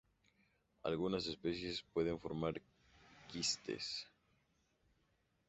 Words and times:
Algunas 0.81 1.27
especies 1.27 1.85
pueden 1.93 2.17
formar 2.19 2.59
quistes. 3.31 4.07